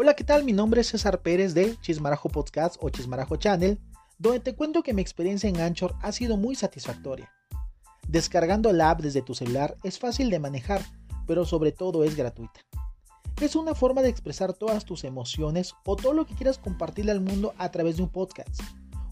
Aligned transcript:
Hola, 0.00 0.14
¿qué 0.14 0.22
tal? 0.22 0.44
Mi 0.44 0.52
nombre 0.52 0.82
es 0.82 0.86
César 0.86 1.22
Pérez 1.22 1.54
de 1.54 1.76
Chismarajo 1.80 2.28
Podcast 2.28 2.76
o 2.78 2.88
Chismarajo 2.88 3.34
Channel, 3.34 3.80
donde 4.16 4.38
te 4.38 4.54
cuento 4.54 4.84
que 4.84 4.94
mi 4.94 5.02
experiencia 5.02 5.48
en 5.48 5.60
Anchor 5.60 5.96
ha 6.02 6.12
sido 6.12 6.36
muy 6.36 6.54
satisfactoria. 6.54 7.34
Descargando 8.06 8.72
la 8.72 8.90
app 8.90 9.00
desde 9.00 9.22
tu 9.22 9.34
celular 9.34 9.76
es 9.82 9.98
fácil 9.98 10.30
de 10.30 10.38
manejar, 10.38 10.82
pero 11.26 11.44
sobre 11.44 11.72
todo 11.72 12.04
es 12.04 12.14
gratuita. 12.14 12.60
Es 13.40 13.56
una 13.56 13.74
forma 13.74 14.02
de 14.02 14.08
expresar 14.08 14.52
todas 14.52 14.84
tus 14.84 15.02
emociones 15.02 15.74
o 15.84 15.96
todo 15.96 16.12
lo 16.12 16.26
que 16.26 16.36
quieras 16.36 16.58
compartirle 16.58 17.10
al 17.10 17.20
mundo 17.20 17.52
a 17.58 17.72
través 17.72 17.96
de 17.96 18.04
un 18.04 18.08
podcast. 18.08 18.60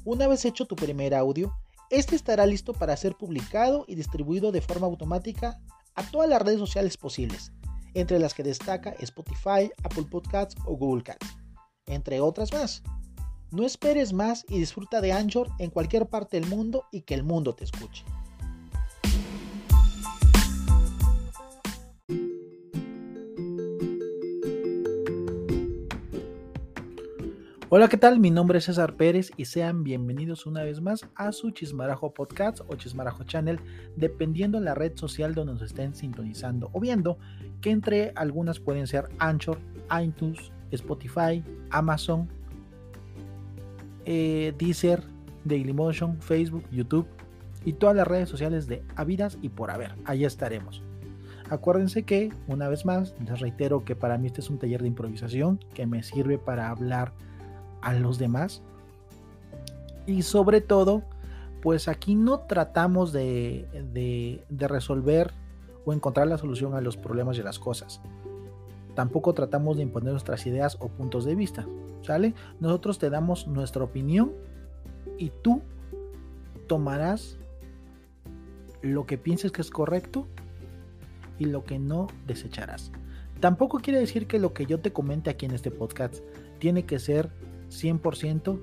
Una 0.04 0.28
vez 0.28 0.44
hecho 0.44 0.66
tu 0.66 0.76
primer 0.76 1.16
audio, 1.16 1.52
este 1.90 2.14
estará 2.14 2.46
listo 2.46 2.74
para 2.74 2.96
ser 2.96 3.16
publicado 3.16 3.86
y 3.88 3.96
distribuido 3.96 4.52
de 4.52 4.60
forma 4.60 4.86
automática 4.86 5.60
a 5.96 6.08
todas 6.08 6.30
las 6.30 6.40
redes 6.40 6.60
sociales 6.60 6.96
posibles, 6.96 7.50
entre 7.96 8.18
las 8.18 8.34
que 8.34 8.42
destaca 8.42 8.94
Spotify, 9.00 9.70
Apple 9.82 10.04
Podcasts 10.10 10.54
o 10.66 10.76
Google 10.76 11.02
Cats, 11.02 11.26
entre 11.86 12.20
otras 12.20 12.52
más. 12.52 12.82
No 13.50 13.64
esperes 13.64 14.12
más 14.12 14.44
y 14.48 14.58
disfruta 14.58 15.00
de 15.00 15.12
Anchor 15.12 15.48
en 15.58 15.70
cualquier 15.70 16.06
parte 16.06 16.38
del 16.38 16.48
mundo 16.48 16.84
y 16.92 17.02
que 17.02 17.14
el 17.14 17.22
mundo 17.22 17.54
te 17.54 17.64
escuche. 17.64 18.04
Hola, 27.68 27.88
¿qué 27.88 27.96
tal? 27.96 28.20
Mi 28.20 28.30
nombre 28.30 28.58
es 28.58 28.66
César 28.66 28.94
Pérez 28.94 29.32
y 29.36 29.46
sean 29.46 29.82
bienvenidos 29.82 30.46
una 30.46 30.62
vez 30.62 30.80
más 30.80 31.04
a 31.16 31.32
su 31.32 31.50
Chismarajo 31.50 32.14
Podcast 32.14 32.60
o 32.68 32.76
Chismarajo 32.76 33.24
Channel, 33.24 33.58
dependiendo 33.96 34.60
de 34.60 34.64
la 34.64 34.76
red 34.76 34.92
social 34.94 35.34
donde 35.34 35.54
nos 35.54 35.62
estén 35.62 35.92
sintonizando 35.92 36.70
o 36.72 36.78
viendo, 36.78 37.18
que 37.60 37.70
entre 37.70 38.12
algunas 38.14 38.60
pueden 38.60 38.86
ser 38.86 39.08
Anchor, 39.18 39.58
iTunes, 40.00 40.52
Spotify, 40.70 41.42
Amazon, 41.70 42.28
eh, 44.04 44.54
Deezer, 44.56 45.02
Dailymotion, 45.44 46.22
Facebook, 46.22 46.62
YouTube 46.70 47.08
y 47.64 47.72
todas 47.72 47.96
las 47.96 48.06
redes 48.06 48.28
sociales 48.28 48.68
de 48.68 48.84
Avidas 48.94 49.38
y 49.42 49.48
por 49.48 49.72
haber. 49.72 49.96
Ahí 50.04 50.24
estaremos. 50.24 50.84
Acuérdense 51.50 52.04
que, 52.04 52.32
una 52.46 52.68
vez 52.68 52.86
más, 52.86 53.16
les 53.28 53.40
reitero 53.40 53.84
que 53.84 53.96
para 53.96 54.18
mí 54.18 54.28
este 54.28 54.40
es 54.40 54.50
un 54.50 54.58
taller 54.60 54.82
de 54.82 54.88
improvisación 54.88 55.58
que 55.74 55.84
me 55.84 56.04
sirve 56.04 56.38
para 56.38 56.70
hablar 56.70 57.12
a 57.86 57.94
los 57.94 58.18
demás. 58.18 58.62
Y 60.06 60.22
sobre 60.22 60.60
todo, 60.60 61.04
pues 61.62 61.86
aquí 61.86 62.16
no 62.16 62.40
tratamos 62.40 63.12
de, 63.12 63.68
de, 63.92 64.68
resolver 64.68 65.32
o 65.84 65.92
encontrar 65.92 66.26
la 66.26 66.36
solución 66.36 66.74
a 66.74 66.80
los 66.80 66.96
problemas 66.96 67.36
de 67.36 67.44
las 67.44 67.60
cosas. 67.60 68.00
Tampoco 68.96 69.34
tratamos 69.34 69.76
de 69.76 69.84
imponer 69.84 70.10
nuestras 70.10 70.46
ideas 70.46 70.76
o 70.80 70.88
puntos 70.88 71.24
de 71.24 71.36
vista. 71.36 71.64
¿Sale? 72.02 72.34
Nosotros 72.58 72.98
te 72.98 73.08
damos 73.08 73.46
nuestra 73.46 73.84
opinión 73.84 74.32
y 75.16 75.30
tú 75.42 75.62
tomarás 76.66 77.38
lo 78.82 79.06
que 79.06 79.16
pienses 79.16 79.52
que 79.52 79.62
es 79.62 79.70
correcto 79.70 80.26
y 81.38 81.44
lo 81.44 81.62
que 81.62 81.78
no 81.78 82.08
desecharás. 82.26 82.90
Tampoco 83.38 83.78
quiere 83.78 84.00
decir 84.00 84.26
que 84.26 84.40
lo 84.40 84.52
que 84.52 84.66
yo 84.66 84.80
te 84.80 84.92
comente 84.92 85.30
aquí 85.30 85.46
en 85.46 85.52
este 85.52 85.70
podcast 85.70 86.16
tiene 86.58 86.84
que 86.84 86.98
ser 86.98 87.30
100% 87.70 88.60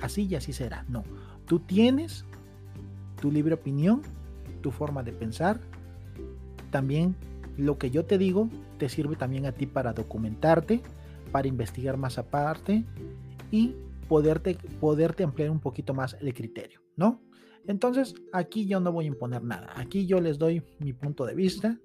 así 0.00 0.26
y 0.26 0.34
así 0.34 0.52
será. 0.52 0.84
No, 0.88 1.04
tú 1.46 1.60
tienes 1.60 2.24
tu 3.20 3.30
libre 3.30 3.54
opinión, 3.54 4.02
tu 4.60 4.70
forma 4.70 5.02
de 5.02 5.12
pensar. 5.12 5.60
También 6.70 7.14
lo 7.56 7.78
que 7.78 7.90
yo 7.90 8.04
te 8.04 8.18
digo 8.18 8.48
te 8.78 8.88
sirve 8.88 9.16
también 9.16 9.46
a 9.46 9.52
ti 9.52 9.66
para 9.66 9.92
documentarte, 9.92 10.82
para 11.30 11.48
investigar 11.48 11.96
más 11.96 12.18
aparte 12.18 12.84
y 13.50 13.74
poderte, 14.08 14.56
poderte 14.80 15.24
ampliar 15.24 15.50
un 15.50 15.60
poquito 15.60 15.94
más 15.94 16.16
el 16.20 16.34
criterio, 16.34 16.80
¿no? 16.96 17.20
Entonces 17.66 18.14
aquí 18.32 18.66
yo 18.66 18.80
no 18.80 18.92
voy 18.92 19.06
a 19.06 19.08
imponer 19.08 19.42
nada. 19.42 19.72
Aquí 19.76 20.06
yo 20.06 20.20
les 20.20 20.38
doy 20.38 20.62
mi 20.80 20.92
punto 20.92 21.24
de 21.24 21.34
vista. 21.34 21.78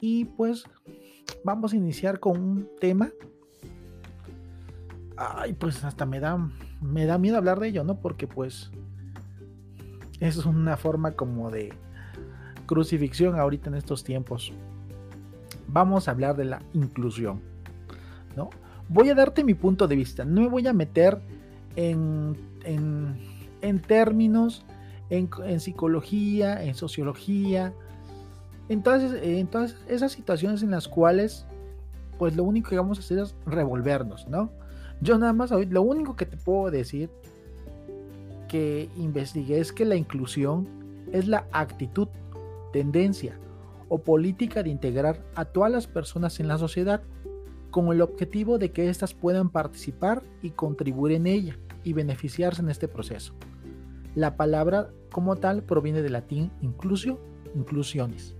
Y 0.00 0.26
pues 0.26 0.64
vamos 1.44 1.72
a 1.72 1.76
iniciar 1.76 2.20
con 2.20 2.40
un 2.40 2.68
tema 2.80 3.10
ay, 5.20 5.52
pues 5.52 5.84
hasta 5.84 6.06
me 6.06 6.18
da, 6.18 6.38
me 6.80 7.04
da 7.04 7.18
miedo 7.18 7.36
hablar 7.36 7.60
de 7.60 7.68
ello, 7.68 7.84
¿no? 7.84 7.96
Porque 8.00 8.26
pues 8.26 8.70
es 10.18 10.44
una 10.46 10.76
forma 10.76 11.12
como 11.12 11.50
de 11.50 11.72
crucifixión 12.66 13.38
ahorita 13.38 13.68
en 13.68 13.74
estos 13.74 14.02
tiempos. 14.02 14.52
Vamos 15.68 16.08
a 16.08 16.12
hablar 16.12 16.36
de 16.36 16.46
la 16.46 16.62
inclusión, 16.72 17.40
¿no? 18.34 18.50
Voy 18.88 19.10
a 19.10 19.14
darte 19.14 19.44
mi 19.44 19.54
punto 19.54 19.86
de 19.86 19.94
vista, 19.94 20.24
no 20.24 20.40
me 20.40 20.48
voy 20.48 20.66
a 20.66 20.72
meter 20.72 21.20
en, 21.76 22.36
en, 22.64 23.78
términos, 23.82 24.64
en, 25.10 25.28
en, 25.44 25.60
psicología, 25.60 26.64
en 26.64 26.74
sociología, 26.74 27.72
entonces, 28.68 29.20
en 29.22 29.46
todas 29.46 29.76
esas 29.86 30.12
situaciones 30.12 30.62
en 30.62 30.70
las 30.70 30.88
cuales 30.88 31.46
pues 32.18 32.36
lo 32.36 32.44
único 32.44 32.70
que 32.70 32.76
vamos 32.76 32.98
a 32.98 33.00
hacer 33.00 33.18
es 33.18 33.34
revolvernos, 33.46 34.28
¿no? 34.28 34.50
Yo 35.00 35.18
nada 35.18 35.32
más, 35.32 35.50
lo 35.50 35.82
único 35.82 36.16
que 36.16 36.26
te 36.26 36.36
puedo 36.36 36.70
decir 36.70 37.10
que 38.48 38.88
investigué 38.96 39.60
es 39.60 39.72
que 39.72 39.84
la 39.84 39.96
inclusión 39.96 40.68
es 41.12 41.26
la 41.26 41.46
actitud, 41.52 42.08
tendencia 42.72 43.38
o 43.88 43.98
política 43.98 44.62
de 44.62 44.70
integrar 44.70 45.24
a 45.34 45.44
todas 45.44 45.70
las 45.70 45.86
personas 45.86 46.38
en 46.40 46.48
la 46.48 46.58
sociedad 46.58 47.02
con 47.70 47.92
el 47.92 48.02
objetivo 48.02 48.58
de 48.58 48.72
que 48.72 48.88
éstas 48.88 49.14
puedan 49.14 49.50
participar 49.50 50.22
y 50.42 50.50
contribuir 50.50 51.16
en 51.16 51.26
ella 51.26 51.56
y 51.84 51.92
beneficiarse 51.92 52.62
en 52.62 52.68
este 52.68 52.88
proceso. 52.88 53.34
La 54.14 54.36
palabra 54.36 54.90
como 55.10 55.36
tal 55.36 55.62
proviene 55.62 56.02
del 56.02 56.12
latín 56.12 56.50
inclusio, 56.60 57.18
inclusiones. 57.54 58.34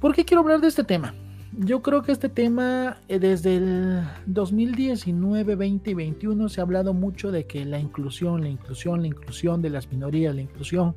¿Por 0.00 0.14
qué 0.14 0.24
quiero 0.24 0.42
hablar 0.42 0.60
de 0.60 0.68
este 0.68 0.84
tema? 0.84 1.14
Yo 1.58 1.82
creo 1.82 2.02
que 2.02 2.12
este 2.12 2.28
tema 2.28 2.98
eh, 3.08 3.18
desde 3.18 3.56
el 3.56 4.02
2019, 4.26 5.54
20 5.54 5.90
y 5.90 5.94
21 5.94 6.48
se 6.48 6.60
ha 6.60 6.64
hablado 6.64 6.94
mucho 6.94 7.30
de 7.30 7.46
que 7.46 7.64
la 7.64 7.78
inclusión, 7.78 8.42
la 8.42 8.48
inclusión, 8.48 9.02
la 9.02 9.08
inclusión 9.08 9.62
de 9.62 9.70
las 9.70 9.90
minorías, 9.90 10.34
la 10.34 10.42
inclusión. 10.42 10.94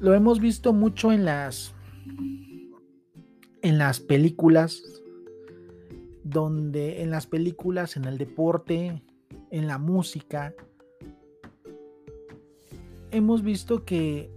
Lo 0.00 0.14
hemos 0.14 0.40
visto 0.40 0.72
mucho 0.72 1.12
en 1.12 1.24
las 1.24 1.74
en 3.62 3.76
las 3.76 4.00
películas 4.00 4.82
donde 6.24 7.02
en 7.02 7.10
las 7.10 7.26
películas, 7.26 7.96
en 7.96 8.04
el 8.04 8.16
deporte, 8.16 9.02
en 9.50 9.66
la 9.66 9.78
música 9.78 10.54
hemos 13.10 13.42
visto 13.42 13.84
que 13.84 14.30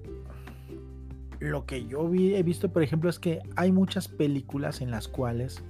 lo 1.44 1.66
que 1.66 1.86
yo 1.86 2.10
he 2.14 2.42
visto, 2.42 2.70
por 2.70 2.84
ejemplo, 2.84 3.10
es 3.10 3.20
que 3.20 3.42
hay 3.58 3.74
muchas 3.74 4.08
películas 4.08 4.80
en 4.80 4.92
las 4.92 5.10
cuales 5.10 5.62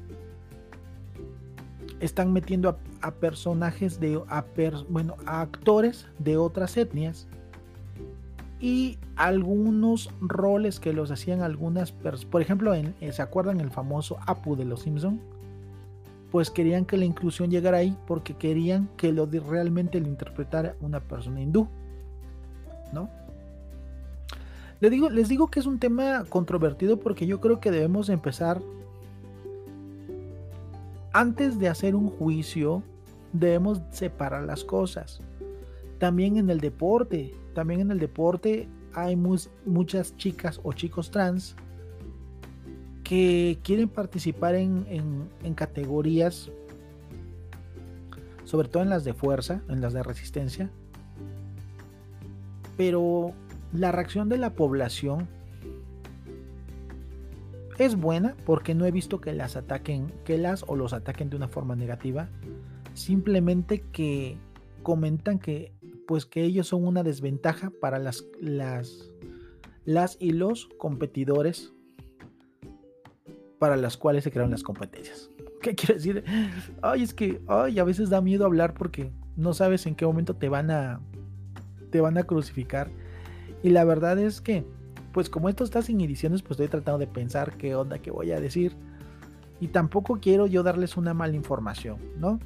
están 2.00 2.32
metiendo 2.32 2.78
a, 3.02 3.12
personajes 3.16 4.00
de 4.00 4.22
bueno, 4.88 5.16
actores 5.26 6.08
de 6.20 6.38
otras 6.38 6.78
etnias 6.78 7.28
y 8.60 9.00
algunos 9.16 10.12
roles 10.22 10.80
que 10.80 10.94
los 10.94 11.10
hacían 11.10 11.42
algunas 11.42 11.92
personas. 11.92 12.30
Por 12.30 12.44
ejemplo, 12.44 12.76
en, 12.76 12.94
¿se 13.12 13.24
acuerdan 13.24 13.60
el 13.60 13.72
famoso 13.72 14.20
Apu 14.28 14.56
de 14.56 14.66
los 14.66 14.82
Simpson? 14.82 15.20
Pues 16.32 16.52
querían 16.52 16.86
que 16.86 16.98
la 16.98 17.06
inclusión 17.06 17.50
llegara 17.50 17.78
ahí 17.78 17.98
porque 18.06 18.36
querían 18.36 18.90
que 18.96 19.12
lo 19.12 19.26
realmente 19.26 20.00
lo 20.00 20.08
interpretara 20.08 20.76
una 20.82 21.00
persona 21.00 21.42
hindú, 21.42 21.68
¿no? 22.92 23.23
Les 24.84 25.30
digo, 25.30 25.48
que 25.50 25.62
es 25.62 25.66
un 25.66 25.80
tema 25.80 26.26
controvertido 26.28 27.00
porque 27.00 27.26
yo 27.26 27.40
creo 27.40 27.62
que 27.62 27.72
debemos 27.72 28.10
empezar 28.10 28.62
antes 31.14 31.58
de 31.58 31.70
hacer 31.70 31.96
un 31.96 32.10
juicio, 32.10 32.84
debemos 33.32 33.82
separar 33.92 34.44
las 34.44 34.66
cosas. 34.66 35.22
También 36.00 36.36
en 36.36 36.50
el 36.50 36.60
deporte, 36.60 37.34
también 37.56 37.80
en 37.80 37.92
el 37.92 38.00
deporte 38.00 38.68
hay 38.94 39.16
muchas 39.16 40.18
chicas 40.18 40.60
o 40.64 40.74
chicos 40.74 41.12
trans 41.12 41.56
que 43.06 43.60
quieren 43.64 43.88
participar 43.88 44.56
en 44.56 45.54
categorías, 45.56 46.52
sobre 48.44 48.68
todo 48.68 48.84
en 48.84 48.90
las 48.90 49.06
de 49.06 49.14
fuerza, 49.14 49.62
en 49.70 49.80
las 49.80 49.94
de 49.94 50.04
resistencia, 50.04 50.70
pero 52.76 53.34
la 53.74 53.92
reacción 53.92 54.30
de 54.30 54.38
la 54.38 54.54
población 54.54 55.28
es 57.78 57.96
buena 57.96 58.36
porque 58.46 58.76
no 58.76 58.86
he 58.86 58.92
visto 58.92 59.20
que 59.20 59.34
las 59.34 59.56
ataquen, 59.56 60.12
que 60.26 60.38
las 60.38 60.64
o 60.68 60.76
los 60.76 60.94
ataquen 60.94 61.30
de 61.30 61.36
una 61.36 61.48
forma 61.48 61.76
negativa. 61.76 62.30
Simplemente 62.94 63.84
que 63.92 64.38
comentan 64.84 65.40
que 65.40 65.74
pues 66.08 66.26
que 66.26 66.44
ellos 66.44 66.68
son 66.68 66.86
una 66.86 67.02
desventaja 67.02 67.72
para 67.82 67.98
las 67.98 68.26
las 68.40 69.10
las 69.86 70.18
y 70.20 70.32
los 70.32 70.70
competidores 70.78 71.74
para 73.58 73.78
las 73.78 73.98
cuales 73.98 74.26
se 74.26 74.32
crearon 74.32 74.52
las 74.52 74.64
competencias. 74.64 75.30
¿Qué 75.62 75.74
quiere 75.74 75.96
decir? 75.96 76.24
Ay, 76.82 77.04
es 77.04 77.14
que 77.14 77.42
ay, 77.48 77.80
a 77.80 77.84
veces 77.84 78.10
da 78.10 78.22
miedo 78.22 78.46
hablar 78.46 78.74
porque 78.74 79.12
no 79.36 79.54
sabes 79.54 79.86
en 79.88 79.96
qué 79.96 80.06
momento 80.06 80.36
te 80.36 80.50
van 80.50 80.70
a 80.70 81.02
te 81.90 82.02
van 82.02 82.18
a 82.18 82.24
crucificar. 82.24 82.92
Y 83.64 83.70
la 83.70 83.84
verdad 83.86 84.20
es 84.20 84.42
que 84.42 84.66
pues 85.14 85.30
como 85.30 85.48
esto 85.48 85.64
está 85.64 85.82
sin 85.82 86.02
ediciones, 86.02 86.42
pues 86.42 86.52
estoy 86.52 86.68
tratando 86.68 86.98
de 86.98 87.08
pensar 87.08 87.56
qué 87.56 87.76
onda 87.76 88.00
que 88.00 88.12
voy 88.12 88.32
a 88.32 88.42
decir. 88.42 88.76
Y 89.60 89.68
tampoco 89.68 90.20
quiero 90.20 90.48
yo 90.48 90.64
darles 90.64 90.98
una 90.98 91.14
mala 91.14 91.36
información, 91.36 92.00
¿no? 92.18 92.40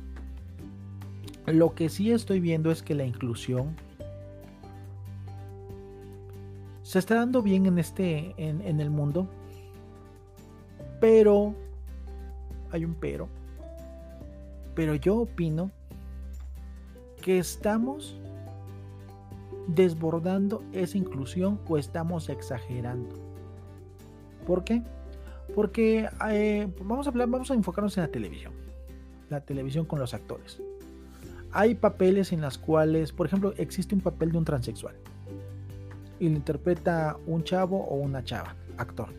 Lo 1.45 1.73
que 1.73 1.87
sí 1.87 2.11
estoy 2.11 2.41
viendo 2.41 2.69
es 2.69 2.83
que 2.83 2.93
la 2.93 3.05
inclusión 3.05 3.73
se 6.83 6.99
está 6.99 7.15
dando 7.15 7.41
bien 7.41 7.65
en 7.65 7.79
este 7.79 8.33
en, 8.37 8.61
en 8.61 8.79
el 8.79 8.89
mundo 8.89 9.27
pero 11.01 11.53
hay 12.71 12.85
un 12.85 12.93
pero 12.93 13.27
pero 14.73 14.95
yo 14.95 15.17
opino 15.17 15.69
que 17.21 17.39
estamos 17.39 18.17
desbordando 19.67 20.63
esa 20.71 20.97
inclusión 20.97 21.59
o 21.67 21.77
estamos 21.77 22.29
exagerando 22.29 23.15
¿por 24.45 24.63
qué? 24.63 24.81
porque 25.55 26.09
eh, 26.29 26.67
vamos 26.83 27.07
a 27.07 27.09
hablar 27.09 27.27
vamos 27.27 27.51
a 27.51 27.53
enfocarnos 27.53 27.97
en 27.97 28.03
la 28.03 28.09
televisión 28.09 28.53
la 29.29 29.41
televisión 29.41 29.85
con 29.85 29.99
los 29.99 30.13
actores 30.13 30.61
hay 31.51 31.75
papeles 31.75 32.31
en 32.31 32.41
las 32.41 32.57
cuales 32.57 33.11
por 33.11 33.27
ejemplo 33.27 33.53
existe 33.57 33.93
un 33.93 34.01
papel 34.01 34.31
de 34.31 34.37
un 34.37 34.45
transexual 34.45 34.95
y 36.19 36.29
lo 36.29 36.35
interpreta 36.35 37.17
un 37.25 37.43
chavo 37.43 37.77
o 37.77 37.95
una 37.95 38.23
chava, 38.23 38.55
actor. 38.77 39.09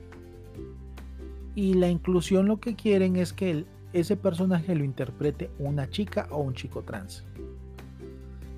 Y 1.55 1.75
la 1.75 1.89
inclusión 1.89 2.47
lo 2.47 2.61
que 2.61 2.75
quieren 2.75 3.17
es 3.17 3.33
que 3.33 3.65
ese 3.93 4.17
personaje 4.17 4.75
lo 4.75 4.85
interprete 4.85 5.51
una 5.59 5.89
chica 5.89 6.29
o 6.31 6.39
un 6.39 6.55
chico 6.55 6.83
trans. 6.83 7.25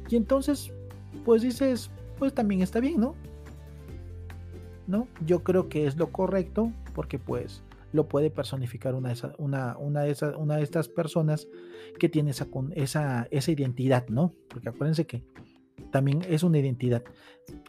Y 0.09 0.17
entonces, 0.17 0.73
pues 1.25 1.43
dices, 1.43 1.91
pues 2.19 2.35
también 2.35 2.63
está 2.63 2.81
bien, 2.81 3.01
¿no? 3.01 3.15
¿No? 4.87 5.07
Yo 5.25 5.45
creo 5.45 5.69
que 5.69 5.87
es 5.87 5.97
lo 5.97 6.11
correcto 6.11 6.73
porque 6.95 7.19
pues 7.19 7.63
lo 7.93 8.09
puede 8.09 8.31
personificar 8.31 8.95
una 8.95 9.11
de, 9.11 9.33
una, 9.39 9.77
una 9.79 10.03
de, 10.03 10.11
esas, 10.11 10.37
una 10.37 10.57
de 10.57 10.63
estas 10.63 10.89
personas 10.89 11.49
que 11.99 12.09
tiene 12.09 12.31
esa, 12.31 12.49
esa, 12.75 13.27
esa 13.31 13.51
identidad, 13.51 14.09
¿no? 14.09 14.33
Porque 14.49 14.69
acuérdense 14.69 15.07
que 15.07 15.25
también 15.91 16.23
es 16.29 16.43
una 16.43 16.59
identidad. 16.59 17.03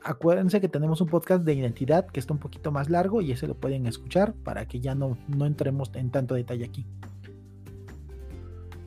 Acuérdense 0.03 0.61
que 0.61 0.67
tenemos 0.67 1.01
un 1.01 1.07
podcast 1.07 1.43
de 1.43 1.53
identidad 1.53 2.07
que 2.07 2.19
está 2.19 2.33
un 2.33 2.39
poquito 2.39 2.71
más 2.71 2.89
largo 2.89 3.21
y 3.21 3.31
ese 3.31 3.47
lo 3.47 3.55
pueden 3.55 3.87
escuchar 3.87 4.33
para 4.33 4.67
que 4.67 4.79
ya 4.79 4.95
no, 4.95 5.17
no 5.27 5.45
entremos 5.45 5.91
en 5.95 6.11
tanto 6.11 6.35
detalle 6.35 6.65
aquí. 6.65 6.85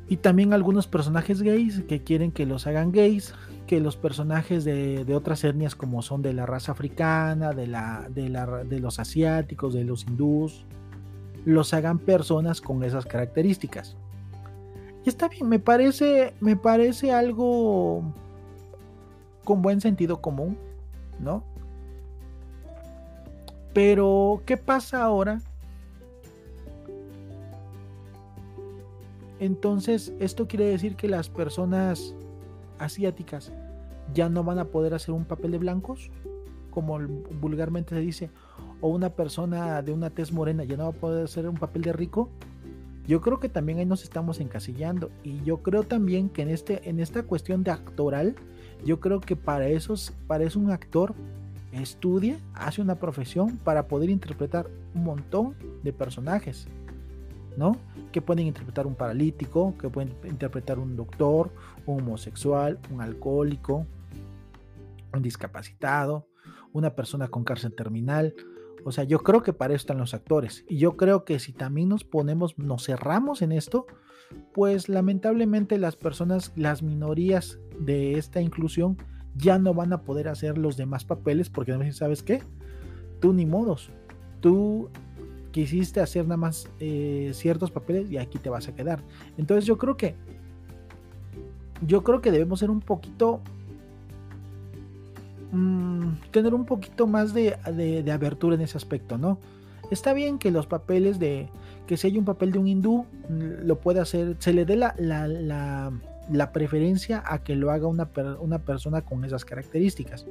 Y 0.08 0.18
también 0.18 0.52
algunos 0.52 0.86
personajes 0.86 1.42
gays 1.42 1.82
que 1.88 2.02
quieren 2.02 2.30
que 2.30 2.46
los 2.46 2.66
hagan 2.66 2.92
gays, 2.92 3.34
que 3.66 3.80
los 3.80 3.96
personajes 3.96 4.64
de, 4.64 5.06
otras 5.14 5.44
etnias 5.44 5.74
como 5.74 6.02
son 6.02 6.22
de 6.22 6.32
la 6.32 6.46
raza 6.46 6.72
africana, 6.72 7.52
de, 7.52 7.66
de, 8.10 8.28
la, 8.28 8.64
de 8.64 8.80
los 8.80 8.98
asiáticos, 8.98 9.74
de 9.74 9.84
los 9.84 10.04
hindús, 10.04 10.64
los 11.44 11.74
hagan 11.74 11.98
personas 11.98 12.60
con 12.60 12.84
esas 12.84 13.06
características. 13.06 13.96
Y 15.04 15.08
está 15.08 15.28
bien, 15.28 15.48
me 15.48 15.58
parece, 15.58 16.34
me 16.40 16.56
parece 16.56 17.12
algo 17.12 18.02
con 19.44 19.60
buen 19.60 19.80
sentido 19.80 20.20
común, 20.20 20.56
¿no? 21.20 21.44
Pero, 23.74 24.42
¿qué 24.46 24.56
pasa 24.56 25.02
ahora? 25.02 25.40
Entonces, 29.40 30.12
esto 30.20 30.46
quiere 30.48 30.66
decir 30.66 30.96
que 30.96 31.08
las 31.08 31.28
personas 31.28 32.14
asiáticas 32.78 33.52
ya 34.12 34.28
no 34.28 34.44
van 34.44 34.58
a 34.58 34.66
poder 34.66 34.94
hacer 34.94 35.14
un 35.14 35.24
papel 35.24 35.52
de 35.52 35.58
blancos, 35.58 36.10
como 36.70 36.98
vulgarmente 37.40 37.94
se 37.94 38.00
dice, 38.00 38.30
o 38.80 38.88
una 38.88 39.10
persona 39.10 39.80
de 39.82 39.92
una 39.92 40.10
tez 40.10 40.32
morena 40.32 40.64
ya 40.64 40.76
no 40.76 40.84
va 40.84 40.90
a 40.90 40.92
poder 40.92 41.24
hacer 41.24 41.48
un 41.48 41.56
papel 41.56 41.82
de 41.82 41.92
rico. 41.92 42.28
Yo 43.06 43.20
creo 43.20 43.38
que 43.38 43.48
también 43.48 43.78
ahí 43.78 43.86
nos 43.86 44.02
estamos 44.02 44.40
encasillando 44.40 45.10
y 45.22 45.42
yo 45.44 45.58
creo 45.58 45.82
también 45.82 46.30
que 46.30 46.42
en 46.42 46.48
este 46.48 46.88
en 46.88 47.00
esta 47.00 47.22
cuestión 47.22 47.62
de 47.62 47.70
actoral 47.70 48.34
yo 48.84 48.98
creo 48.98 49.20
que 49.20 49.36
para 49.36 49.68
eso, 49.68 49.94
para 50.26 50.44
eso 50.44 50.58
un 50.58 50.70
actor 50.70 51.14
estudia, 51.72 52.38
hace 52.54 52.80
una 52.80 52.96
profesión 52.96 53.58
para 53.58 53.88
poder 53.88 54.10
interpretar 54.10 54.68
un 54.94 55.04
montón 55.04 55.54
de 55.82 55.92
personajes, 55.92 56.66
¿no? 57.56 57.76
Que 58.12 58.20
pueden 58.20 58.46
interpretar 58.46 58.86
un 58.86 58.94
paralítico, 58.94 59.74
que 59.78 59.88
pueden 59.88 60.14
interpretar 60.24 60.78
un 60.78 60.96
doctor, 60.96 61.50
un 61.86 62.00
homosexual, 62.00 62.78
un 62.90 63.00
alcohólico, 63.00 63.86
un 65.12 65.22
discapacitado, 65.22 66.26
una 66.72 66.94
persona 66.94 67.28
con 67.28 67.44
cárcel 67.44 67.74
terminal. 67.74 68.34
O 68.84 68.92
sea, 68.92 69.04
yo 69.04 69.20
creo 69.20 69.42
que 69.42 69.52
para 69.52 69.74
eso 69.74 69.82
están 69.82 69.98
los 69.98 70.14
actores. 70.14 70.64
Y 70.68 70.78
yo 70.78 70.96
creo 70.96 71.24
que 71.24 71.38
si 71.38 71.52
también 71.52 71.88
nos 71.88 72.04
ponemos, 72.04 72.58
nos 72.58 72.84
cerramos 72.84 73.40
en 73.42 73.52
esto, 73.52 73.86
pues 74.52 74.88
lamentablemente 74.88 75.78
las 75.78 75.96
personas, 75.96 76.52
las 76.56 76.82
minorías 76.82 77.58
de 77.78 78.18
esta 78.18 78.40
inclusión 78.40 78.98
ya 79.36 79.58
no 79.58 79.74
van 79.74 79.92
a 79.92 80.02
poder 80.02 80.28
hacer 80.28 80.58
los 80.58 80.76
demás 80.76 81.04
papeles 81.04 81.50
porque 81.50 81.92
sabes 81.92 82.22
qué, 82.22 82.42
tú 83.20 83.32
ni 83.32 83.46
modos, 83.46 83.90
tú 84.40 84.90
quisiste 85.54 86.00
hacer 86.00 86.24
nada 86.24 86.36
más 86.36 86.68
eh, 86.80 87.30
ciertos 87.32 87.70
papeles 87.70 88.10
y 88.10 88.18
aquí 88.18 88.38
te 88.38 88.50
vas 88.50 88.66
a 88.66 88.74
quedar. 88.74 88.98
Entonces 89.38 89.64
yo 89.64 89.78
creo 89.78 89.96
que 89.96 90.16
yo 91.86 92.02
creo 92.02 92.20
que 92.20 92.32
debemos 92.32 92.58
ser 92.58 92.70
un 92.70 92.80
poquito 92.80 93.40
mm, 95.52 96.08
tener 96.32 96.54
un 96.54 96.66
poquito 96.66 97.06
más 97.06 97.32
de, 97.32 97.56
de, 97.72 98.10
abertura 98.10 98.56
en 98.56 98.62
ese 98.62 98.76
aspecto, 98.76 99.16
¿no? 99.16 99.38
Está 99.92 100.12
bien 100.12 100.38
que 100.38 100.50
los 100.50 100.66
papeles 100.66 101.20
de 101.20 101.48
que 101.86 101.96
si 101.96 102.08
hay 102.08 102.18
un 102.18 102.24
papel 102.24 102.50
de 102.50 102.58
un 102.58 102.66
hindú 102.66 103.06
lo 103.28 103.78
puede 103.78 104.00
hacer, 104.00 104.34
se 104.40 104.52
le 104.52 104.64
dé 104.64 104.74
la, 104.74 104.96
la 104.98 105.92
la 106.30 106.52
preferencia 106.52 107.22
a 107.26 107.42
que 107.42 107.54
lo 107.54 107.70
haga 107.70 107.86
una, 107.86 108.08
una 108.40 108.58
persona 108.60 109.02
con 109.02 109.24
esas 109.24 109.44
características. 109.44 110.26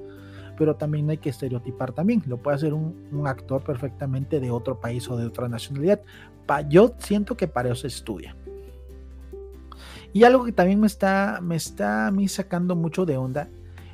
Pero 0.58 0.76
también 0.76 1.10
hay 1.10 1.18
que 1.18 1.30
estereotipar 1.30 1.94
también. 1.94 2.24
Lo 2.28 2.38
puede 2.38 2.56
hacer 2.56 2.74
un, 2.74 3.24
actor 3.26 3.64
perfectamente 3.64 4.40
de 4.40 4.52
otro 4.52 4.80
país 4.80 5.10
o 5.10 5.18
de 5.18 5.26
otra 5.26 5.48
nacionalidad. 5.48 6.02
yo 6.70 6.94
siento 7.00 7.36
que 7.36 7.48
para 7.48 7.70
eso 7.70 7.82
se 7.82 7.88
estudia. 7.88 8.36
Y 10.14 10.26
algo 10.26 10.46
que 10.46 10.52
también 10.52 10.80
me 10.80 10.88
está, 10.88 11.40
me 11.42 11.56
está 11.56 12.08
a 12.08 12.12
mí 12.12 12.28
sacando 12.28 12.76
mucho 12.76 13.06
de 13.06 13.18
onda 13.18 13.50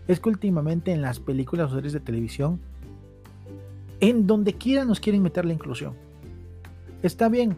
es 0.08 0.20
que 0.20 0.30
últimamente 0.30 0.92
en 0.92 1.02
las 1.02 1.20
películas 1.20 1.72
o 1.72 1.76
series 1.76 1.94
de 1.94 2.00
televisión, 2.00 2.60
en 4.00 4.28
donde 4.28 4.54
quiera 4.54 4.84
nos 4.84 5.00
quieren 5.00 5.22
meter 5.22 5.46
la 5.46 5.54
inclusión. 5.54 5.94
Está 7.04 7.30
bien, 7.30 7.56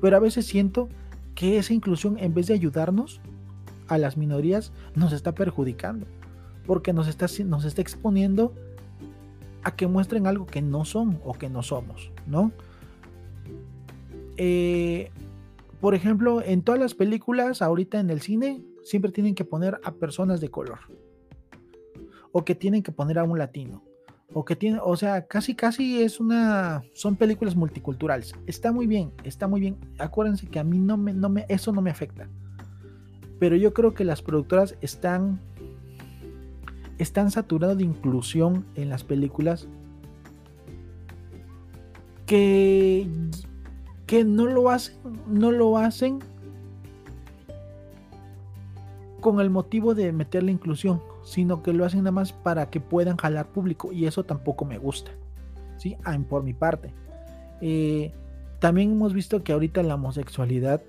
pero 0.00 0.16
a 0.16 0.20
veces 0.20 0.46
siento 0.46 0.88
que 1.34 1.58
esa 1.58 1.72
inclusión 1.72 2.18
en 2.18 2.34
vez 2.34 2.48
de 2.48 2.54
ayudarnos, 2.54 3.20
a 3.86 3.98
las 3.98 4.16
minorías 4.16 4.72
nos 4.94 5.12
está 5.12 5.32
perjudicando, 5.32 6.06
porque 6.70 6.92
nos 6.92 7.08
está, 7.08 7.26
nos 7.46 7.64
está 7.64 7.82
exponiendo 7.82 8.54
a 9.64 9.74
que 9.74 9.88
muestren 9.88 10.28
algo 10.28 10.46
que 10.46 10.62
no 10.62 10.84
son 10.84 11.20
o 11.24 11.32
que 11.32 11.50
no 11.50 11.64
somos, 11.64 12.12
¿no? 12.28 12.52
Eh, 14.36 15.10
por 15.80 15.96
ejemplo, 15.96 16.40
en 16.40 16.62
todas 16.62 16.80
las 16.80 16.94
películas, 16.94 17.60
ahorita 17.60 17.98
en 17.98 18.08
el 18.08 18.20
cine, 18.20 18.62
siempre 18.84 19.10
tienen 19.10 19.34
que 19.34 19.44
poner 19.44 19.80
a 19.82 19.94
personas 19.94 20.40
de 20.40 20.48
color. 20.48 20.78
O 22.30 22.44
que 22.44 22.54
tienen 22.54 22.84
que 22.84 22.92
poner 22.92 23.18
a 23.18 23.24
un 23.24 23.36
latino. 23.36 23.82
O 24.32 24.44
que 24.44 24.54
tiene, 24.54 24.78
o 24.80 24.96
sea, 24.96 25.26
casi 25.26 25.56
casi 25.56 26.00
es 26.00 26.20
una. 26.20 26.84
Son 26.92 27.16
películas 27.16 27.56
multiculturales. 27.56 28.32
Está 28.46 28.70
muy 28.70 28.86
bien, 28.86 29.10
está 29.24 29.48
muy 29.48 29.60
bien. 29.60 29.76
Acuérdense 29.98 30.46
que 30.46 30.60
a 30.60 30.62
mí 30.62 30.78
no 30.78 30.96
me, 30.96 31.14
no 31.14 31.30
me, 31.30 31.46
eso 31.48 31.72
no 31.72 31.82
me 31.82 31.90
afecta. 31.90 32.28
Pero 33.40 33.56
yo 33.56 33.74
creo 33.74 33.92
que 33.92 34.04
las 34.04 34.22
productoras 34.22 34.76
están, 34.80 35.40
están 37.02 37.30
saturadas 37.30 37.78
de 37.78 37.84
inclusión 37.84 38.64
en 38.74 38.88
las 38.88 39.04
películas 39.04 39.68
que, 42.26 43.08
que 44.06 44.24
no 44.24 44.46
lo 44.46 44.70
hacen, 44.70 44.96
no 45.26 45.50
lo 45.50 45.78
hacen 45.78 46.20
con 49.20 49.40
el 49.40 49.50
motivo 49.50 49.94
de 49.94 50.12
meter 50.12 50.42
la 50.42 50.50
inclusión, 50.50 51.02
sino 51.24 51.62
que 51.62 51.72
lo 51.72 51.84
hacen 51.84 52.00
nada 52.00 52.12
más 52.12 52.32
para 52.32 52.70
que 52.70 52.80
puedan 52.80 53.16
jalar 53.16 53.46
público 53.48 53.92
y 53.92 54.06
eso 54.06 54.24
tampoco 54.24 54.64
me 54.64 54.78
gusta, 54.78 55.10
¿sí? 55.76 55.96
Ah, 56.04 56.18
por 56.28 56.42
mi 56.42 56.54
parte. 56.54 56.92
Eh, 57.60 58.12
también 58.58 58.92
hemos 58.92 59.12
visto 59.12 59.42
que 59.42 59.52
ahorita 59.52 59.82
la 59.82 59.96
homosexualidad 59.96 60.82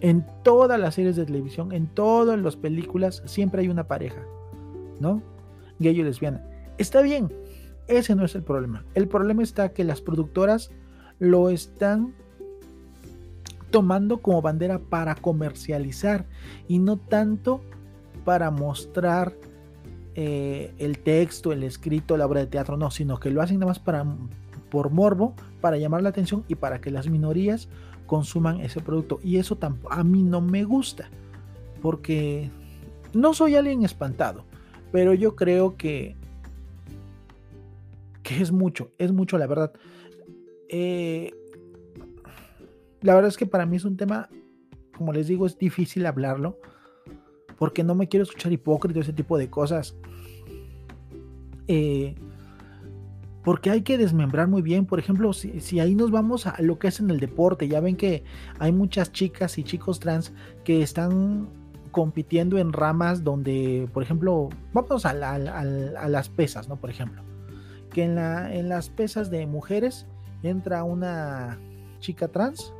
en 0.00 0.26
todas 0.42 0.80
las 0.80 0.94
series 0.96 1.16
de 1.16 1.24
televisión, 1.24 1.72
en 1.72 1.86
todas 1.86 2.38
las 2.38 2.56
películas, 2.56 3.22
siempre 3.24 3.62
hay 3.62 3.68
una 3.68 3.88
pareja, 3.88 4.22
¿no? 5.02 5.22
Gay 5.78 6.00
y 6.00 6.02
lesbiana. 6.02 6.42
Está 6.78 7.02
bien, 7.02 7.30
ese 7.88 8.14
no 8.14 8.24
es 8.24 8.34
el 8.34 8.42
problema. 8.42 8.84
El 8.94 9.08
problema 9.08 9.42
está 9.42 9.72
que 9.72 9.84
las 9.84 10.00
productoras 10.00 10.70
lo 11.18 11.50
están 11.50 12.14
tomando 13.70 14.22
como 14.22 14.42
bandera 14.42 14.78
para 14.78 15.14
comercializar 15.14 16.26
y 16.68 16.78
no 16.78 16.96
tanto 16.98 17.62
para 18.24 18.50
mostrar 18.50 19.34
eh, 20.14 20.74
el 20.78 20.98
texto, 20.98 21.52
el 21.52 21.62
escrito, 21.64 22.16
la 22.16 22.26
obra 22.26 22.40
de 22.40 22.46
teatro, 22.46 22.76
no, 22.76 22.90
sino 22.90 23.18
que 23.18 23.30
lo 23.30 23.42
hacen 23.42 23.58
nada 23.58 23.70
más 23.70 23.78
para, 23.78 24.04
por 24.70 24.90
morbo, 24.90 25.34
para 25.60 25.78
llamar 25.78 26.02
la 26.02 26.10
atención 26.10 26.44
y 26.48 26.54
para 26.54 26.80
que 26.80 26.90
las 26.90 27.08
minorías 27.08 27.68
consuman 28.06 28.60
ese 28.60 28.80
producto. 28.80 29.20
Y 29.24 29.38
eso 29.38 29.58
a 29.90 30.04
mí 30.04 30.22
no 30.22 30.40
me 30.40 30.64
gusta, 30.64 31.08
porque 31.80 32.50
no 33.14 33.32
soy 33.34 33.56
alguien 33.56 33.84
espantado, 33.84 34.44
pero 34.92 35.14
yo 35.14 35.34
creo 35.34 35.76
que, 35.76 36.14
que 38.22 38.40
es 38.40 38.52
mucho, 38.52 38.92
es 38.98 39.10
mucho 39.10 39.38
la 39.38 39.46
verdad. 39.46 39.72
Eh, 40.68 41.32
la 43.00 43.14
verdad 43.14 43.30
es 43.30 43.36
que 43.36 43.46
para 43.46 43.66
mí 43.66 43.76
es 43.76 43.84
un 43.84 43.96
tema, 43.96 44.28
como 44.96 45.12
les 45.12 45.26
digo, 45.26 45.46
es 45.46 45.58
difícil 45.58 46.06
hablarlo, 46.06 46.58
porque 47.58 47.82
no 47.82 47.94
me 47.94 48.08
quiero 48.08 48.22
escuchar 48.22 48.52
hipócrita, 48.52 49.00
ese 49.00 49.12
tipo 49.12 49.38
de 49.38 49.50
cosas. 49.50 49.96
Eh, 51.66 52.14
porque 53.44 53.70
hay 53.70 53.82
que 53.82 53.98
desmembrar 53.98 54.48
muy 54.48 54.62
bien. 54.62 54.86
Por 54.86 54.98
ejemplo, 54.98 55.32
si, 55.32 55.80
ahí 55.80 55.94
nos 55.94 56.10
vamos 56.10 56.46
a 56.46 56.60
lo 56.60 56.78
que 56.78 56.88
es 56.88 57.00
en 57.00 57.10
el 57.10 57.18
deporte, 57.18 57.66
ya 57.66 57.80
ven 57.80 57.96
que 57.96 58.24
hay 58.58 58.72
muchas 58.72 59.10
chicas 59.12 59.58
y 59.58 59.64
chicos 59.64 60.00
trans 60.00 60.32
que 60.64 60.82
están 60.82 61.48
compitiendo 61.92 62.58
en 62.58 62.72
ramas 62.72 63.22
donde, 63.22 63.88
por 63.92 64.02
ejemplo, 64.02 64.48
vamos 64.72 65.06
a, 65.06 65.14
las 65.14 66.28
pesas, 66.28 66.68
¿no? 66.68 66.76
Por 66.76 66.90
ejemplo, 66.90 67.22
que 67.90 68.02
en, 68.02 68.16
la, 68.16 68.52
en 68.52 68.68
las 68.68 68.88
pesas 68.88 69.30
de 69.30 69.46
mujeres 69.46 70.06
entra 70.42 70.82
una 70.82 71.58
chica 72.00 72.26
trans, 72.28 72.72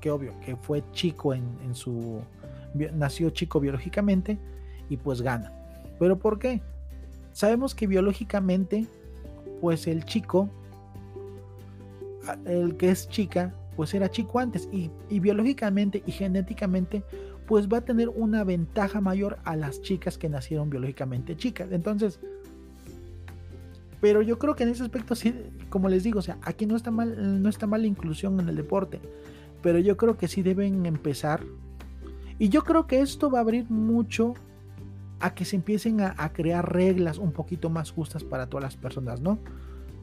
que 0.00 0.10
obvio, 0.10 0.38
que 0.44 0.54
fue 0.54 0.84
chico 0.92 1.34
en, 1.34 1.44
en 1.64 1.74
su, 1.74 2.20
nació 2.94 3.30
chico 3.30 3.58
biológicamente 3.58 4.38
y 4.88 4.96
pues 4.98 5.22
gana. 5.22 5.52
¿Pero 5.98 6.18
por 6.18 6.38
qué? 6.38 6.60
Sabemos 7.32 7.74
que 7.74 7.86
biológicamente 7.86 8.86
pues 9.60 9.86
el 9.86 10.04
chico, 10.04 10.48
el 12.44 12.76
que 12.76 12.90
es 12.90 13.08
chica, 13.08 13.54
pues 13.76 13.92
era 13.94 14.10
chico 14.10 14.38
antes 14.38 14.68
y, 14.72 14.90
biológicamente 15.20 16.02
y 16.06 16.12
genéticamente 16.12 17.02
pues 17.46 17.68
va 17.68 17.78
a 17.78 17.84
tener 17.84 18.08
una 18.08 18.44
ventaja 18.44 19.00
mayor 19.00 19.38
a 19.44 19.56
las 19.56 19.80
chicas 19.82 20.18
que 20.18 20.28
nacieron 20.28 20.70
biológicamente 20.70 21.36
chicas. 21.36 21.70
Entonces, 21.72 22.20
pero 24.00 24.22
yo 24.22 24.38
creo 24.38 24.54
que 24.54 24.64
en 24.64 24.70
ese 24.70 24.82
aspecto 24.82 25.14
sí, 25.14 25.34
como 25.68 25.88
les 25.88 26.02
digo, 26.02 26.18
o 26.18 26.22
sea, 26.22 26.38
aquí 26.42 26.66
no 26.66 26.76
está 26.76 26.90
mal, 26.90 27.42
no 27.42 27.48
está 27.48 27.66
mal 27.66 27.82
la 27.82 27.88
inclusión 27.88 28.38
en 28.40 28.48
el 28.48 28.56
deporte, 28.56 29.00
pero 29.62 29.78
yo 29.78 29.96
creo 29.96 30.16
que 30.16 30.28
sí 30.28 30.42
deben 30.42 30.86
empezar. 30.86 31.42
Y 32.38 32.50
yo 32.50 32.62
creo 32.64 32.86
que 32.86 33.00
esto 33.00 33.30
va 33.30 33.38
a 33.38 33.42
abrir 33.42 33.70
mucho 33.70 34.34
a 35.20 35.34
que 35.34 35.44
se 35.44 35.56
empiecen 35.56 36.02
a, 36.02 36.32
crear 36.34 36.70
reglas 36.70 37.16
un 37.16 37.32
poquito 37.32 37.70
más 37.70 37.90
justas 37.90 38.22
para 38.22 38.48
todas 38.48 38.64
las 38.64 38.76
personas, 38.76 39.20
¿no? 39.20 39.38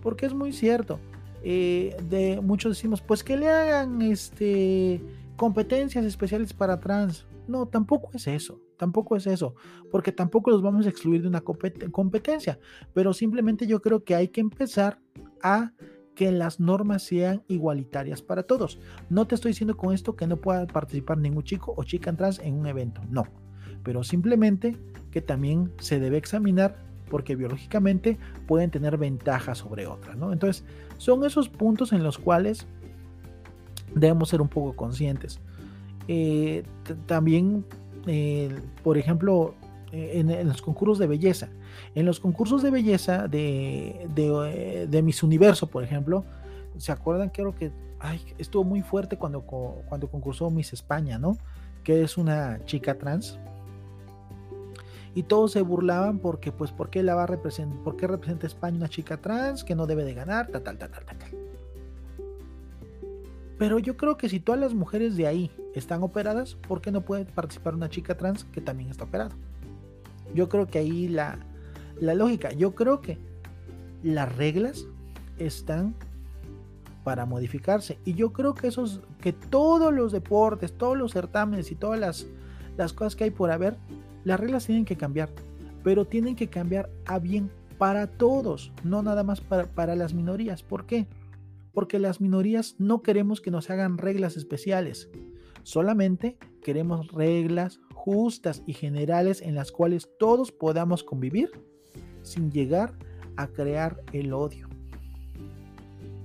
Porque 0.01 0.25
es 0.25 0.33
muy 0.33 0.51
cierto. 0.51 0.99
Eh, 1.43 1.95
de 2.09 2.41
muchos 2.41 2.75
decimos, 2.75 3.01
pues 3.01 3.23
que 3.23 3.37
le 3.37 3.49
hagan 3.49 4.01
este 4.01 5.01
competencias 5.35 6.05
especiales 6.05 6.53
para 6.53 6.79
trans. 6.79 7.25
No, 7.47 7.67
tampoco 7.67 8.09
es 8.13 8.27
eso, 8.27 8.61
tampoco 8.77 9.15
es 9.15 9.27
eso, 9.27 9.55
porque 9.91 10.11
tampoco 10.11 10.51
los 10.51 10.61
vamos 10.61 10.85
a 10.85 10.89
excluir 10.89 11.21
de 11.21 11.27
una 11.27 11.41
competencia, 11.41 12.59
pero 12.93 13.13
simplemente 13.13 13.67
yo 13.67 13.81
creo 13.81 14.03
que 14.03 14.15
hay 14.15 14.29
que 14.29 14.41
empezar 14.41 14.99
a 15.41 15.73
que 16.15 16.31
las 16.31 16.59
normas 16.59 17.03
sean 17.03 17.43
igualitarias 17.47 18.21
para 18.21 18.43
todos. 18.43 18.79
No 19.09 19.25
te 19.25 19.35
estoy 19.35 19.49
diciendo 19.49 19.75
con 19.75 19.93
esto 19.93 20.15
que 20.15 20.27
no 20.27 20.37
pueda 20.37 20.67
participar 20.67 21.17
ningún 21.17 21.43
chico 21.43 21.73
o 21.75 21.83
chica 21.83 22.15
trans 22.15 22.39
en 22.39 22.53
un 22.53 22.67
evento, 22.67 23.01
no, 23.09 23.25
pero 23.83 24.03
simplemente 24.03 24.77
que 25.11 25.21
también 25.21 25.71
se 25.79 25.99
debe 25.99 26.17
examinar 26.17 26.77
porque 27.09 27.35
biológicamente 27.35 28.17
pueden 28.47 28.71
tener 28.71 28.97
ventajas 28.97 29.59
sobre 29.59 29.85
otras, 29.85 30.17
¿no? 30.17 30.33
Entonces, 30.33 30.63
son 30.97 31.25
esos 31.25 31.49
puntos 31.49 31.93
en 31.93 32.03
los 32.03 32.17
cuales 32.17 32.65
debemos 33.93 34.29
ser 34.29 34.41
un 34.41 34.47
poco 34.47 34.75
conscientes. 34.75 35.39
Eh, 36.07 36.63
también, 37.05 37.65
eh, 38.07 38.53
por 38.83 38.97
ejemplo, 38.97 39.55
eh, 39.91 40.11
en, 40.15 40.47
los 40.47 40.61
concursos 40.61 40.99
de 40.99 41.07
belleza. 41.07 41.49
En 41.95 42.05
los 42.05 42.19
concursos 42.19 42.61
de 42.63 42.71
belleza 42.71 43.27
de, 43.27 44.07
de, 44.89 45.01
Miss 45.01 45.23
Universo, 45.23 45.67
por 45.67 45.83
ejemplo, 45.83 46.23
¿se 46.77 46.91
acuerdan? 46.91 47.29
Creo 47.29 47.55
que 47.55 47.71
estuvo 48.37 48.63
muy 48.63 48.81
fuerte 48.81 49.17
cuando, 49.17 49.41
cuando 49.41 50.09
concursó 50.09 50.49
Miss 50.49 50.73
España, 50.73 51.17
¿no? 51.17 51.37
Que 51.83 52.03
es 52.03 52.17
una 52.17 52.59
chica 52.65 52.95
trans 52.95 53.39
y 55.15 55.23
todos 55.23 55.51
se 55.51 55.61
burlaban 55.61 56.19
porque, 56.19 56.51
pues, 56.51 56.71
¿por 56.71 56.89
qué 56.89 57.03
la 57.03 57.15
va 57.15 57.23
a 57.23 57.27
representar? 57.27 57.79
¿Por 57.83 57.95
qué 57.97 58.07
representa 58.07 58.47
España 58.47 58.77
una 58.77 58.89
chica 58.89 59.17
trans 59.17 59.63
que 59.63 59.75
no 59.75 59.85
debe 59.85 60.03
de 60.03 60.13
ganar? 60.13 60.47
Tal, 60.47 60.63
tal, 60.63 60.77
tal, 60.77 60.89
tal, 60.89 61.05
tal. 61.05 61.17
Pero 63.57 63.79
yo 63.79 63.97
creo 63.97 64.17
que 64.17 64.29
si 64.29 64.39
todas 64.39 64.59
las 64.59 64.73
mujeres 64.73 65.15
de 65.15 65.27
ahí 65.27 65.51
están 65.75 66.03
operadas, 66.03 66.55
¿por 66.55 66.81
qué 66.81 66.91
no 66.91 67.01
puede 67.01 67.25
participar 67.25 67.75
una 67.75 67.89
chica 67.89 68.17
trans 68.17 68.45
que 68.45 68.61
también 68.61 68.89
está 68.89 69.03
operada? 69.03 69.31
Yo 70.33 70.49
creo 70.49 70.67
que 70.67 70.79
ahí 70.79 71.07
la, 71.07 71.37
la 71.99 72.15
lógica, 72.15 72.51
yo 72.51 72.73
creo 72.73 73.01
que 73.01 73.17
las 74.01 74.35
reglas 74.35 74.85
están 75.37 75.95
para 77.03 77.25
modificarse. 77.25 77.99
Y 78.05 78.13
yo 78.13 78.33
creo 78.33 78.55
que 78.55 78.67
esos, 78.67 79.01
que 79.21 79.33
todos 79.33 79.93
los 79.93 80.11
deportes, 80.11 80.73
todos 80.77 80.97
los 80.97 81.13
certámenes 81.13 81.71
y 81.71 81.75
todas 81.75 81.99
las, 81.99 82.25
las 82.77 82.93
cosas 82.93 83.15
que 83.15 83.25
hay 83.25 83.31
por 83.31 83.51
haber 83.51 83.77
las 84.23 84.39
reglas 84.39 84.65
tienen 84.65 84.85
que 84.85 84.95
cambiar, 84.95 85.29
pero 85.83 86.05
tienen 86.05 86.35
que 86.35 86.49
cambiar 86.49 86.89
a 87.05 87.19
bien 87.19 87.51
para 87.77 88.07
todos, 88.07 88.71
no 88.83 89.03
nada 89.03 89.23
más 89.23 89.41
para, 89.41 89.95
las 89.95 90.13
minorías. 90.13 90.63
¿Por 90.63 90.85
qué? 90.85 91.07
Porque 91.73 91.99
las 91.99 92.21
minorías 92.21 92.75
no 92.77 93.01
queremos 93.01 93.41
que 93.41 93.51
nos 93.51 93.69
hagan 93.69 93.97
reglas 93.97 94.37
especiales, 94.37 95.09
solamente 95.63 96.37
queremos 96.61 97.11
reglas 97.11 97.81
justas 97.93 98.63
y 98.65 98.73
generales 98.73 99.41
en 99.41 99.55
las 99.55 99.71
cuales 99.71 100.09
todos 100.19 100.51
podamos 100.51 101.03
convivir 101.03 101.51
sin 102.21 102.51
llegar 102.51 102.93
a 103.35 103.47
crear 103.47 104.01
el 104.11 104.33
odio. 104.33 104.69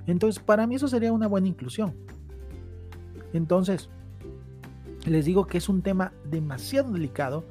Entonces, 0.07 0.43
para 0.43 0.67
mí 0.67 0.77
eso 0.77 0.89
sería 0.89 1.13
una 1.13 1.29
buena 1.29 1.49
inclusión. 1.49 1.95
Entonces, 3.33 3.91
les 5.07 5.25
digo 5.25 5.47
que 5.47 5.59
es 5.59 5.69
un 5.69 5.83
tema 5.83 6.13
demasiado 6.25 6.93
delicado 6.93 7.45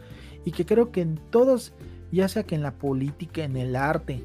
y 0.44 0.52
que 0.52 0.66
creo 0.66 0.92
que 0.92 1.02
en 1.02 1.20
todos, 1.30 1.74
ya 2.12 2.28
sea 2.28 2.44
que 2.44 2.56
en 2.56 2.64
la 2.64 2.78
política, 2.78 3.44
en 3.44 3.58
el 3.58 3.76
arte, 3.76 4.24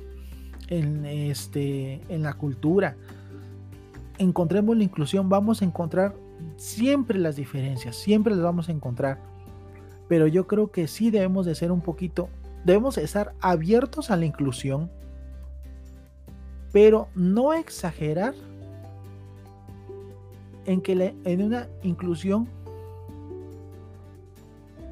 en, 0.69 1.05
este, 1.05 2.00
en 2.09 2.23
la 2.23 2.35
cultura, 2.35 2.97
encontremos 4.19 4.76
la 4.76 4.85
inclusión, 4.85 5.28
vamos 5.28 5.62
a 5.62 5.64
encontrar 5.64 6.14
siempre 6.57 7.19
las 7.19 7.37
diferencias, 7.37 7.97
siempre 7.97 8.35
las 8.35 8.45
vamos 8.45 8.69
a 8.69 8.73
encontrar. 8.73 9.21
Pero 10.09 10.26
yo 10.26 10.47
creo 10.47 10.71
que 10.71 10.88
sí 10.88 11.11
debemos 11.11 11.47
de 11.47 11.54
ser 11.54 11.73
un 11.73 11.81
poquito, 11.81 12.28
debemos 12.64 12.99
estar 12.99 13.35
abiertos 13.40 14.11
a 14.11 14.16
la 14.16 14.26
inclusión, 14.26 14.90
pero 16.73 17.09
no 17.14 17.52
exagerar 17.52 18.35
en 20.66 20.81
que 20.81 21.14
en 21.25 21.42
una 21.42 21.69
inclusión 21.83 22.49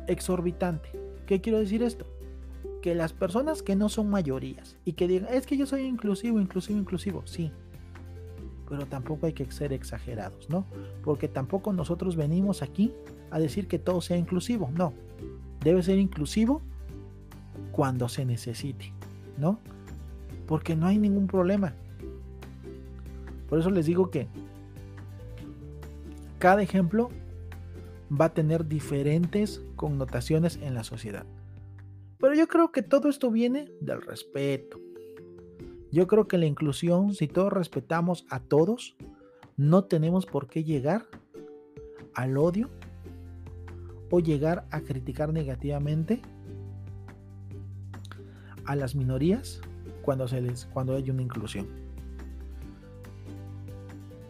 exorbitante. 0.06 0.90
¿Qué 1.26 1.40
quiero 1.40 1.58
decir 1.58 1.82
esto? 1.82 2.06
Que 2.82 2.94
las 2.94 3.12
personas 3.12 3.62
que 3.62 3.76
no 3.76 3.88
son 3.88 4.10
mayorías 4.10 4.76
y 4.84 4.94
que 4.94 5.06
digan, 5.06 5.32
es 5.32 5.46
que 5.46 5.56
yo 5.56 5.66
soy 5.66 5.82
inclusivo, 5.82 6.40
inclusivo, 6.40 6.78
inclusivo, 6.78 7.22
sí. 7.26 7.52
Pero 8.70 8.86
tampoco 8.86 9.26
hay 9.26 9.34
que 9.34 9.50
ser 9.50 9.74
exagerados, 9.74 10.48
¿no? 10.48 10.64
Porque 11.04 11.28
tampoco 11.28 11.72
nosotros 11.74 12.16
venimos 12.16 12.62
aquí 12.62 12.94
a 13.30 13.38
decir 13.38 13.66
que 13.66 13.78
todo 13.78 14.00
sea 14.00 14.16
inclusivo, 14.16 14.70
no. 14.72 14.94
Debe 15.62 15.82
ser 15.82 15.98
inclusivo 15.98 16.62
cuando 17.72 18.08
se 18.08 18.24
necesite, 18.24 18.94
¿no? 19.36 19.58
Porque 20.46 20.76
no 20.76 20.86
hay 20.86 20.98
ningún 20.98 21.26
problema. 21.26 21.74
Por 23.48 23.58
eso 23.58 23.70
les 23.70 23.86
digo 23.86 24.10
que 24.10 24.28
cada 26.38 26.62
ejemplo 26.62 27.10
va 28.18 28.26
a 28.26 28.34
tener 28.34 28.66
diferentes 28.66 29.60
connotaciones 29.76 30.58
en 30.62 30.74
la 30.74 30.84
sociedad. 30.84 31.26
Pero 32.18 32.34
yo 32.34 32.46
creo 32.48 32.70
que 32.70 32.82
todo 32.82 33.08
esto 33.08 33.30
viene 33.30 33.70
del 33.80 34.02
respeto. 34.02 34.78
Yo 35.92 36.06
creo 36.06 36.28
que 36.28 36.38
la 36.38 36.46
inclusión, 36.46 37.14
si 37.14 37.26
todos 37.26 37.52
respetamos 37.52 38.24
a 38.30 38.40
todos, 38.40 38.96
no 39.56 39.84
tenemos 39.84 40.24
por 40.26 40.46
qué 40.46 40.62
llegar 40.64 41.06
al 42.14 42.36
odio 42.36 42.70
o 44.10 44.20
llegar 44.20 44.66
a 44.70 44.80
criticar 44.80 45.32
negativamente 45.32 46.20
a 48.64 48.76
las 48.76 48.94
minorías 48.94 49.60
cuando 50.02 50.28
se 50.28 50.40
les 50.40 50.66
cuando 50.66 50.94
hay 50.94 51.10
una 51.10 51.22
inclusión. 51.22 51.66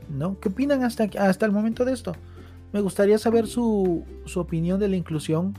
¿No? 0.09 0.40
¿Qué 0.40 0.49
opinan 0.49 0.83
hasta, 0.83 1.05
hasta 1.19 1.47
el 1.47 1.52
momento 1.52 1.85
de 1.85 1.93
esto? 1.93 2.14
Me 2.73 2.81
gustaría 2.81 3.19
saber 3.19 3.47
su, 3.47 4.05
su 4.25 4.40
opinión 4.40 4.81
de 4.81 4.88
la 4.88 4.97
inclusión. 4.97 5.55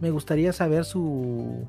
Me 0.00 0.10
gustaría 0.10 0.52
saber 0.52 0.84
su... 0.84 1.66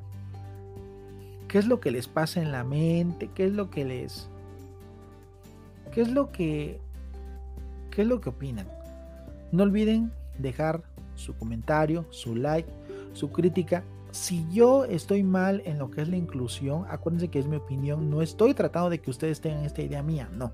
¿Qué 1.54 1.60
es 1.60 1.68
lo 1.68 1.80
que 1.80 1.92
les 1.92 2.08
pasa 2.08 2.42
en 2.42 2.52
la 2.52 2.64
mente? 2.64 3.30
¿Qué 3.36 3.46
es 3.46 3.54
lo 3.54 3.70
que 3.70 3.86
les... 3.86 4.28
¿Qué 5.94 6.02
es 6.02 6.10
lo 6.10 6.32
que... 6.32 6.80
¿Qué 7.92 8.02
es 8.02 8.08
lo 8.08 8.22
que 8.22 8.30
opinan? 8.30 8.68
No 9.52 9.62
olviden 9.62 10.12
dejar 10.40 10.82
su 11.14 11.38
comentario, 11.38 12.08
su 12.10 12.36
like, 12.36 12.68
su 13.14 13.32
crítica. 13.32 13.84
Si 14.10 14.48
yo 14.52 14.86
estoy 14.86 15.22
mal 15.22 15.62
en 15.66 15.78
lo 15.78 15.92
que 15.92 16.02
es 16.02 16.10
la 16.10 16.18
inclusión, 16.18 16.86
acuérdense 16.90 17.28
que 17.28 17.38
es 17.38 17.46
mi 17.46 17.58
opinión. 17.58 18.10
No 18.10 18.24
estoy 18.24 18.56
tratando 18.56 18.90
de 18.90 19.00
que 19.00 19.12
ustedes 19.12 19.40
tengan 19.40 19.64
esta 19.64 19.84
idea 19.84 20.02
mía, 20.02 20.28
no. 20.36 20.52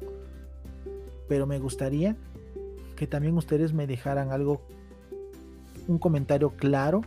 Pero 1.30 1.48
me 1.48 1.60
gustaría 1.60 2.18
que 2.98 3.08
también 3.08 3.38
ustedes 3.38 3.72
me 3.72 3.88
dejaran 3.88 4.34
algo, 4.34 4.64
un 5.88 5.98
comentario 5.98 6.50
claro, 6.58 7.04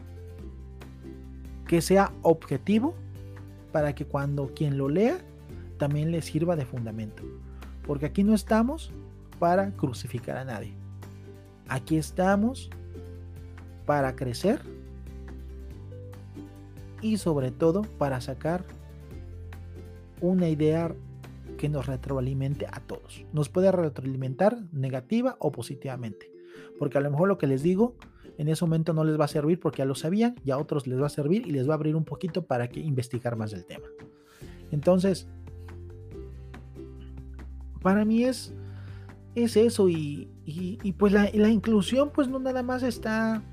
que 1.66 1.82
sea 1.82 2.10
objetivo, 2.22 2.94
para 3.72 3.94
que 3.94 4.04
cuando 4.04 4.52
quien 4.54 4.78
lo 4.78 4.88
lea 4.88 5.18
también 5.78 6.12
le 6.12 6.22
sirva 6.22 6.54
de 6.54 6.64
fundamento. 6.64 7.24
Porque 7.86 8.06
aquí 8.06 8.22
no 8.22 8.34
estamos 8.34 8.92
para 9.38 9.72
crucificar 9.72 10.36
a 10.36 10.44
nadie. 10.44 10.74
Aquí 11.68 11.96
estamos 11.96 12.70
para 13.86 14.14
crecer 14.14 14.60
y 17.00 17.16
sobre 17.16 17.50
todo 17.50 17.82
para 17.98 18.20
sacar 18.20 18.64
una 20.20 20.48
idea 20.48 20.94
que 21.58 21.68
nos 21.68 21.86
retroalimente 21.86 22.66
a 22.66 22.80
todos. 22.80 23.24
Nos 23.32 23.48
puede 23.48 23.72
retroalimentar 23.72 24.58
negativa 24.72 25.36
o 25.40 25.50
positivamente. 25.50 26.30
Porque 26.78 26.98
a 26.98 27.00
lo 27.00 27.10
mejor 27.10 27.28
lo 27.28 27.38
que 27.38 27.46
les 27.46 27.62
digo 27.62 27.96
en 28.42 28.48
ese 28.48 28.64
momento 28.64 28.92
no 28.92 29.04
les 29.04 29.18
va 29.18 29.26
a 29.26 29.28
servir 29.28 29.60
porque 29.60 29.78
ya 29.78 29.84
lo 29.84 29.94
sabían 29.94 30.34
y 30.44 30.50
a 30.50 30.58
otros 30.58 30.88
les 30.88 31.00
va 31.00 31.06
a 31.06 31.10
servir 31.10 31.46
y 31.46 31.52
les 31.52 31.68
va 31.68 31.74
a 31.74 31.76
abrir 31.76 31.94
un 31.94 32.04
poquito 32.04 32.44
para 32.44 32.68
que 32.68 32.80
investigar 32.80 33.36
más 33.36 33.52
del 33.52 33.64
tema. 33.64 33.86
Entonces, 34.72 35.28
para 37.80 38.04
mí 38.04 38.24
es, 38.24 38.52
es 39.36 39.56
eso 39.56 39.88
y, 39.88 40.28
pues 40.98 41.12
la, 41.12 41.48
inclusión 41.48 42.10
pues 42.12 42.26
no 42.26 42.40
nada 42.40 42.64
más 42.64 42.82
está, 42.82 43.44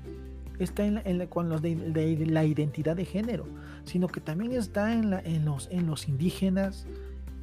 está 0.58 0.84
en, 0.84 1.24
con 1.28 1.48
los 1.48 1.62
de, 1.62 2.26
la 2.26 2.44
identidad 2.44 2.96
de 2.96 3.04
género, 3.04 3.46
sino 3.84 4.08
que 4.08 4.20
también 4.20 4.50
está 4.50 4.92
en, 4.92 5.44
los, 5.44 5.68
en 5.70 5.86
los 5.86 6.08
indígenas, 6.08 6.84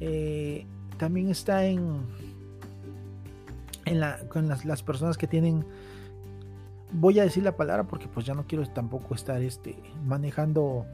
eh, 0.00 0.66
también 0.98 1.30
está 1.30 1.64
en, 1.64 2.02
en 3.86 4.00
la, 4.00 4.18
con 4.28 4.48
las, 4.48 4.82
personas 4.82 5.16
que 5.16 5.26
tienen 5.26 5.64
voy 6.92 7.18
a 7.18 7.24
decir 7.24 7.42
la 7.42 7.56
palabra 7.56 7.84
porque 7.84 8.08
pues 8.08 8.26
ya 8.26 8.34
no 8.34 8.46
quiero 8.46 8.66
tampoco 8.66 9.14
estar 9.14 9.42
este 9.42 9.76
manejando 10.06 10.86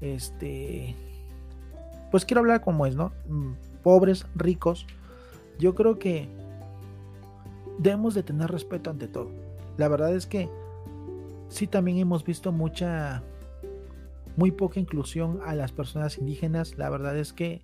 este 0.00 0.96
pues 2.10 2.24
quiero 2.24 2.40
hablar 2.40 2.60
como 2.60 2.86
es 2.86 2.96
no 2.96 3.12
mm, 3.28 3.52
pobres 3.82 4.26
ricos. 4.34 4.86
Yo 5.58 5.74
creo 5.74 5.98
que 5.98 6.28
debemos 7.78 8.14
de 8.14 8.22
tener 8.22 8.50
respeto 8.50 8.90
ante 8.90 9.08
todo. 9.08 9.30
La 9.76 9.88
verdad 9.88 10.14
es 10.14 10.26
que 10.26 10.48
sí 11.48 11.66
también 11.66 11.98
hemos 11.98 12.24
visto 12.24 12.52
mucha 12.52 13.22
muy 14.36 14.50
poca 14.50 14.80
inclusión 14.80 15.40
a 15.44 15.54
las 15.54 15.72
personas 15.72 16.18
indígenas. 16.18 16.78
La 16.78 16.90
verdad 16.90 17.16
es 17.16 17.32
que 17.32 17.62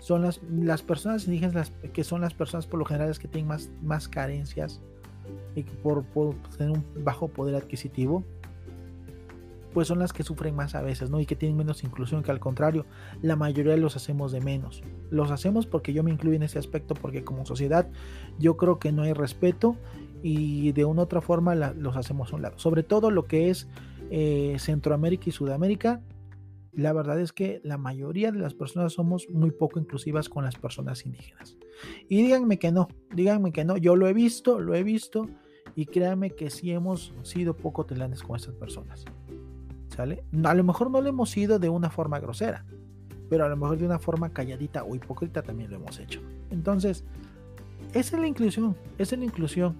son 0.00 0.22
las, 0.22 0.40
las 0.50 0.82
personas 0.82 1.26
indígenas 1.26 1.72
que 1.92 2.04
son 2.04 2.20
las 2.20 2.34
personas 2.34 2.66
por 2.66 2.78
lo 2.78 2.84
general 2.84 3.18
que 3.18 3.28
tienen 3.28 3.48
más, 3.48 3.70
más 3.82 4.08
carencias 4.08 4.80
y 5.56 5.62
por, 5.62 6.04
tener 6.56 6.72
un 6.72 6.84
bajo 7.02 7.28
poder 7.28 7.54
adquisitivo, 7.54 8.24
pues 9.72 9.88
son 9.88 9.98
las 9.98 10.12
que 10.12 10.22
sufren 10.22 10.54
más 10.54 10.74
a 10.74 10.82
veces, 10.82 11.10
¿no? 11.10 11.20
Y 11.20 11.26
que 11.26 11.36
tienen 11.36 11.56
menos 11.56 11.84
inclusión, 11.84 12.22
que 12.22 12.30
al 12.30 12.40
contrario, 12.40 12.86
la 13.20 13.36
mayoría 13.36 13.76
los 13.76 13.96
hacemos 13.96 14.32
de 14.32 14.40
menos. 14.40 14.82
Los 15.10 15.30
hacemos 15.30 15.66
porque 15.66 15.92
yo 15.92 16.02
me 16.02 16.10
incluyo 16.10 16.36
en 16.36 16.44
ese 16.44 16.58
aspecto, 16.58 16.94
porque 16.94 17.24
como 17.24 17.44
sociedad 17.44 17.88
yo 18.38 18.56
creo 18.56 18.78
que 18.78 18.92
no 18.92 19.02
hay 19.02 19.12
respeto 19.12 19.76
y 20.22 20.72
de 20.72 20.84
una 20.84 21.02
u 21.02 21.04
otra 21.04 21.20
forma 21.20 21.54
los 21.54 21.96
hacemos 21.96 22.32
a 22.32 22.36
un 22.36 22.42
lado. 22.42 22.58
Sobre 22.58 22.82
todo 22.84 23.10
lo 23.10 23.26
que 23.26 23.50
es 23.50 23.68
eh, 24.10 24.56
Centroamérica 24.58 25.24
y 25.26 25.32
Sudamérica, 25.32 26.00
la 26.72 26.92
verdad 26.92 27.18
es 27.20 27.32
que 27.32 27.60
la 27.64 27.78
mayoría 27.78 28.32
de 28.32 28.38
las 28.38 28.54
personas 28.54 28.92
somos 28.92 29.28
muy 29.30 29.50
poco 29.50 29.78
inclusivas 29.78 30.28
con 30.28 30.44
las 30.44 30.56
personas 30.56 31.04
indígenas. 31.06 31.56
Y 32.08 32.22
díganme 32.22 32.58
que 32.58 32.70
no, 32.70 32.88
díganme 33.14 33.52
que 33.52 33.64
no, 33.64 33.76
yo 33.76 33.96
lo 33.96 34.06
he 34.08 34.12
visto, 34.12 34.60
lo 34.60 34.74
he 34.74 34.82
visto 34.82 35.26
y 35.76 35.84
créanme 35.84 36.30
que 36.30 36.48
sí 36.48 36.72
hemos 36.72 37.12
sido 37.22 37.54
poco 37.54 37.84
telantes 37.84 38.22
con 38.22 38.34
estas 38.34 38.54
personas. 38.54 39.04
¿Sale? 39.94 40.24
A 40.42 40.54
lo 40.54 40.64
mejor 40.64 40.90
no 40.90 41.02
lo 41.02 41.08
hemos 41.10 41.30
sido 41.30 41.58
de 41.58 41.68
una 41.68 41.90
forma 41.90 42.18
grosera, 42.18 42.64
pero 43.28 43.44
a 43.44 43.48
lo 43.48 43.56
mejor 43.58 43.76
de 43.76 43.84
una 43.84 43.98
forma 43.98 44.30
calladita 44.30 44.84
o 44.84 44.94
hipócrita 44.94 45.42
también 45.42 45.70
lo 45.70 45.76
hemos 45.76 46.00
hecho. 46.00 46.22
Entonces, 46.50 47.04
esa 47.92 48.16
es 48.16 48.22
la 48.22 48.26
inclusión, 48.26 48.74
esa 48.96 49.14
es 49.14 49.18
la 49.18 49.26
inclusión. 49.26 49.76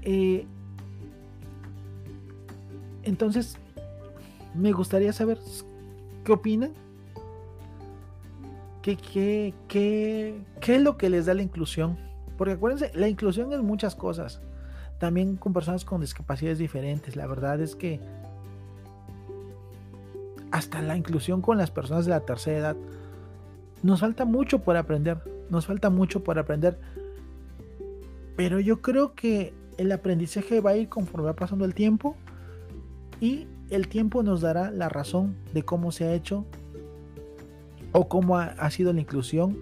Eh, 0.00 0.46
entonces, 3.02 3.58
me 4.54 4.72
gustaría 4.72 5.12
saber 5.12 5.38
qué 6.24 6.32
opinan. 6.32 6.72
¿Qué, 8.80 8.96
qué, 8.96 9.52
qué, 9.68 10.40
qué 10.60 10.76
es 10.76 10.82
lo 10.82 10.96
que 10.96 11.10
les 11.10 11.26
da 11.26 11.34
la 11.34 11.42
inclusión? 11.42 12.05
Porque 12.36 12.54
acuérdense, 12.54 12.90
la 12.94 13.08
inclusión 13.08 13.52
es 13.52 13.62
muchas 13.62 13.94
cosas. 13.94 14.40
También 14.98 15.36
con 15.36 15.52
personas 15.52 15.84
con 15.84 16.00
discapacidades 16.00 16.58
diferentes. 16.58 17.16
La 17.16 17.26
verdad 17.26 17.60
es 17.60 17.76
que 17.76 18.00
hasta 20.50 20.80
la 20.82 20.96
inclusión 20.96 21.42
con 21.42 21.58
las 21.58 21.70
personas 21.70 22.04
de 22.06 22.10
la 22.10 22.20
tercera 22.20 22.58
edad. 22.58 22.76
Nos 23.82 24.00
falta 24.00 24.24
mucho 24.24 24.60
por 24.60 24.76
aprender. 24.76 25.18
Nos 25.50 25.66
falta 25.66 25.90
mucho 25.90 26.24
por 26.24 26.38
aprender. 26.38 26.78
Pero 28.36 28.60
yo 28.60 28.82
creo 28.82 29.14
que 29.14 29.54
el 29.78 29.92
aprendizaje 29.92 30.60
va 30.60 30.70
a 30.70 30.76
ir 30.76 30.88
conforme 30.88 31.26
va 31.26 31.34
pasando 31.34 31.64
el 31.64 31.74
tiempo 31.74 32.16
y 33.20 33.46
el 33.70 33.88
tiempo 33.88 34.22
nos 34.22 34.40
dará 34.40 34.70
la 34.70 34.88
razón 34.88 35.36
de 35.52 35.62
cómo 35.62 35.92
se 35.92 36.04
ha 36.04 36.14
hecho 36.14 36.44
o 37.92 38.08
cómo 38.08 38.38
ha, 38.38 38.70
sido 38.70 38.92
la 38.92 39.00
inclusión 39.00 39.58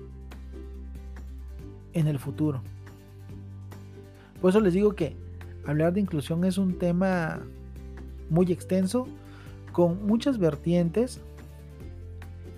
en 1.95 2.07
el 2.07 2.19
futuro. 2.19 2.63
Por 4.41 4.51
eso 4.51 4.61
les 4.61 4.75
digo 4.75 4.95
que 4.95 5.17
hablar 5.65 5.93
de 5.95 6.01
inclusión 6.01 6.45
es 6.45 6.59
un 6.59 6.79
tema 6.79 7.41
muy 8.29 8.53
extenso, 8.53 9.07
con 9.73 10.07
muchas 10.07 10.39
vertientes, 10.39 11.21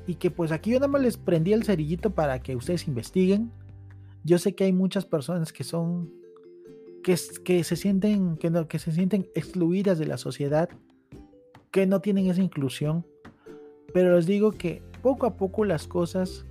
y 0.07 0.17
que 0.17 0.31
pues 0.31 0.53
aquí 0.53 0.71
yo 0.71 0.79
nada 0.79 0.89
más 0.89 1.03
les 1.03 1.17
prendí 1.17 1.53
el 1.53 1.65
cerillito 1.65 2.11
para 2.11 2.41
que 2.41 2.57
ustedes 2.57 2.87
investiguen. 2.87 3.51
Yo 4.25 4.39
sé 4.39 4.55
que 4.55 4.65
hay 4.65 4.73
muchas 4.73 5.05
personas 5.05 5.53
que 5.53 5.65
son 5.65 6.11
que, 7.03 7.17
que 7.45 7.65
se 7.65 7.77
sienten 7.77 8.37
que, 8.37 8.51
no, 8.51 8.69
que 8.69 8.79
se 8.79 8.93
sienten 8.93 9.29
excluidas 9.35 9.99
de 9.99 10.07
la 10.07 10.19
sociedad 10.19 10.69
que 11.71 11.87
no 11.87 12.01
tienen 12.01 12.27
esa 12.27 12.43
inclusión. 12.43 13.07
Pero 13.93 14.17
les 14.17 14.27
digo 14.27 14.53
que 14.53 14.83
poco 15.03 15.27
a 15.27 15.37
poco 15.37 15.65
las 15.65 15.87
cosas 15.87 16.45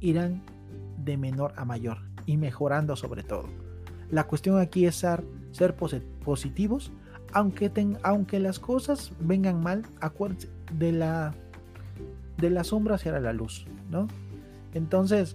irán 0.00 0.42
de 1.08 1.16
menor 1.16 1.54
a 1.56 1.64
mayor 1.64 1.98
y 2.26 2.36
mejorando 2.36 2.94
sobre 2.94 3.22
todo. 3.22 3.46
La 4.10 4.24
cuestión 4.24 4.58
aquí 4.58 4.84
es 4.86 4.96
ser, 4.96 5.24
positivos, 6.24 6.92
aunque, 7.32 7.70
aunque 8.02 8.38
las 8.40 8.58
cosas 8.58 9.12
vengan 9.18 9.62
mal, 9.62 9.86
acuérdense 10.00 10.48
de 10.72 10.92
la, 10.92 11.34
de 12.36 12.50
la 12.50 12.64
sombra 12.64 12.96
hacia 12.96 13.18
la 13.18 13.32
luz, 13.32 13.66
¿no? 13.90 14.08
Entonces, 14.74 15.34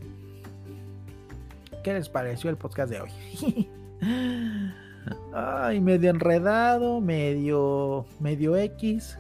¿qué 1.84 1.94
les 1.94 2.10
pareció 2.10 2.52
el 2.52 2.58
podcast 2.58 2.92
de 2.92 3.02
hoy? 3.02 3.70
Ay, 5.34 5.82
medio 5.82 6.12
enredado, 6.12 7.02
medio, 7.02 8.06
medio 8.20 8.56
X. 8.58 9.18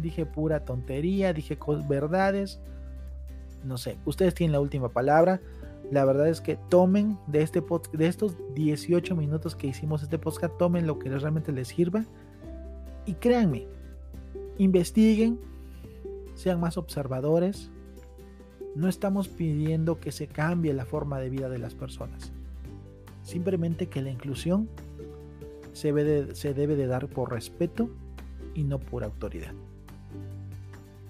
Dije 0.00 0.26
pura 0.26 0.64
tontería, 0.64 1.32
dije 1.32 1.56
verdades. 1.88 2.60
No 3.64 3.78
sé, 3.78 3.96
ustedes 4.04 4.34
tienen 4.34 4.52
la 4.52 4.60
última 4.60 4.88
palabra. 4.88 5.40
La 5.92 6.06
verdad 6.06 6.26
es 6.26 6.40
que 6.40 6.56
tomen 6.56 7.18
de, 7.26 7.42
este 7.42 7.62
de 7.92 8.06
estos 8.06 8.34
18 8.54 9.14
minutos 9.14 9.54
que 9.54 9.66
hicimos 9.66 10.02
este 10.02 10.18
podcast, 10.18 10.56
tomen 10.56 10.86
lo 10.86 10.98
que 10.98 11.10
realmente 11.10 11.52
les 11.52 11.68
sirva. 11.68 12.06
Y 13.04 13.12
créanme, 13.12 13.66
investiguen, 14.56 15.38
sean 16.34 16.60
más 16.60 16.78
observadores. 16.78 17.70
No 18.74 18.88
estamos 18.88 19.28
pidiendo 19.28 20.00
que 20.00 20.12
se 20.12 20.28
cambie 20.28 20.72
la 20.72 20.86
forma 20.86 21.20
de 21.20 21.28
vida 21.28 21.50
de 21.50 21.58
las 21.58 21.74
personas. 21.74 22.32
Simplemente 23.22 23.90
que 23.90 24.00
la 24.00 24.08
inclusión 24.08 24.70
se 25.74 25.92
debe, 25.92 26.74
de, 26.74 26.86
dar 26.86 27.06
por 27.08 27.32
respeto 27.32 27.90
y 28.54 28.64
no 28.64 28.78
por 28.78 29.04
autoridad. 29.04 29.52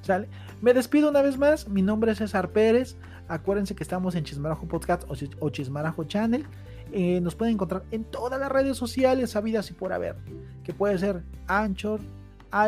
¿Sale? 0.01 0.27
Me 0.61 0.75
despido 0.75 1.09
una 1.09 1.23
vez 1.23 1.39
más. 1.39 1.69
Mi 1.69 1.83
nombre 1.83 2.11
es 2.11 2.19
César 2.19 2.51
Pérez. 2.51 2.97
Acuérdense 3.33 3.75
que 3.75 3.83
estamos 3.83 4.15
en 4.15 4.25
Chismarajo 4.25 4.69
Podcast 4.69 5.05
o 5.41 5.49
Chismarajo 5.49 6.05
Channel. 6.05 6.45
Eh, 6.93 7.19
nos 7.23 7.35
pueden 7.35 7.55
encontrar 7.55 7.83
en 7.91 8.05
todas 8.05 8.39
las 8.39 8.53
redes 8.53 8.77
sociales 8.77 9.31
sabidas 9.31 9.71
y 9.71 9.73
por 9.73 9.95
haber, 9.95 10.17
que 10.63 10.75
puede 10.75 10.99
ser 10.99 11.23
Anchor, 11.47 11.99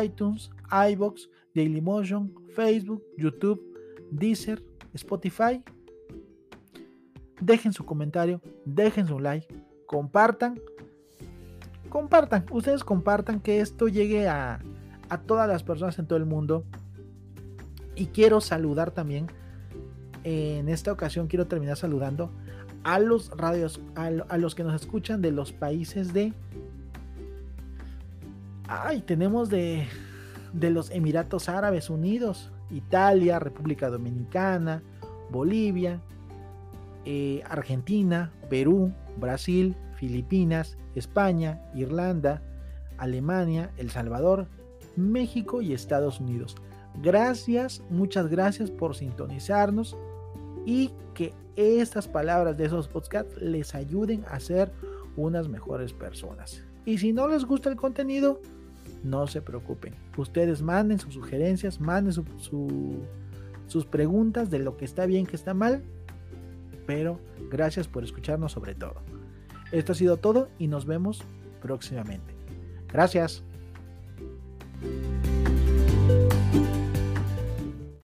iTunes, 0.03 0.49
iBox, 0.91 1.29
Dailymotion, 1.53 2.33
Facebook, 2.55 3.03
YouTube, 3.15 3.61
Deezer, 4.09 4.63
Spotify. 4.95 5.63
Dejen 7.39 7.71
su 7.71 7.85
comentario, 7.85 8.41
dejen 8.65 9.05
su 9.05 9.19
like, 9.19 9.45
compartan, 9.85 10.59
compartan, 11.89 12.43
ustedes 12.49 12.83
compartan 12.83 13.39
que 13.39 13.61
esto 13.61 13.87
llegue 13.87 14.27
a, 14.27 14.63
a 15.09 15.21
todas 15.21 15.47
las 15.47 15.61
personas 15.61 15.99
en 15.99 16.07
todo 16.07 16.17
el 16.17 16.25
mundo. 16.25 16.63
Y 17.95 18.07
quiero 18.07 18.41
saludar 18.41 18.89
también, 18.89 19.27
en 20.25 20.69
esta 20.69 20.91
ocasión 20.91 21.27
quiero 21.27 21.45
terminar 21.45 21.77
saludando 21.77 22.31
a 22.83 22.97
los 22.97 23.29
radios, 23.29 23.79
a, 23.95 24.37
los 24.37 24.55
que 24.55 24.63
nos 24.63 24.73
escuchan 24.81 25.21
de 25.21 25.31
los 25.31 25.51
países 25.51 26.13
de... 26.13 26.33
Ay, 28.67 29.01
tenemos 29.01 29.49
de, 29.49 29.87
de 30.51 30.71
los 30.71 30.89
Emiratos 30.89 31.47
Árabes 31.47 31.91
Unidos, 31.91 32.51
Italia, 32.71 33.37
República 33.37 33.91
Dominicana, 33.91 34.81
Bolivia, 35.29 36.01
eh, 37.05 37.43
Argentina, 37.47 38.31
Perú, 38.49 38.91
Brasil, 39.17 39.75
Filipinas, 39.95 40.75
España, 40.95 41.61
Irlanda, 41.75 42.41
Alemania, 42.97 43.69
El 43.77 43.91
Salvador, 43.91 44.47
México 44.95 45.61
y 45.61 45.73
Estados 45.73 46.19
Unidos. 46.19 46.55
Gracias, 47.03 47.83
muchas 47.91 48.27
gracias 48.27 48.71
por 48.71 48.95
sintonizarnos 48.95 49.95
y 50.65 50.91
que 51.13 51.33
estas 51.55 52.07
palabras 52.07 52.57
de 52.57 52.65
esos 52.65 52.87
podcasts 52.87 53.41
les 53.41 53.75
ayuden 53.75 54.25
a 54.27 54.39
ser 54.39 54.71
unas 55.15 55.47
mejores 55.47 55.93
personas. 55.93 56.63
Y 56.85 56.97
si 56.97 57.13
no 57.13 57.27
les 57.27 57.45
gusta 57.45 57.69
el 57.69 57.75
contenido, 57.75 58.41
no 59.03 59.27
se 59.27 59.41
preocupen. 59.41 59.95
Ustedes 60.17 60.61
manden 60.61 60.99
sus 60.99 61.13
sugerencias, 61.13 61.79
manden 61.79 62.13
sus 62.13 63.85
preguntas 63.85 64.49
de 64.49 64.59
lo 64.59 64.77
que 64.77 64.85
está 64.85 65.05
bien, 65.05 65.25
que 65.25 65.35
está 65.35 65.53
mal. 65.53 65.83
Pero 66.85 67.19
gracias 67.49 67.87
por 67.87 68.03
escucharnos 68.03 68.51
sobre 68.51 68.75
todo. 68.75 68.95
Esto 69.71 69.93
ha 69.93 69.95
sido 69.95 70.17
todo 70.17 70.49
y 70.59 70.67
nos 70.67 70.85
vemos 70.85 71.23
próximamente. 71.61 72.35
Gracias. 72.91 73.43